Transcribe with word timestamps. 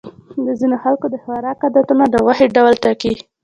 د 0.45 0.47
ځینو 0.59 0.75
خلکو 0.83 1.05
د 1.09 1.15
خوراک 1.23 1.59
عادتونه 1.65 2.03
د 2.09 2.15
غوښې 2.25 2.47
ډول 2.55 2.73
ټاکي. 2.83 3.13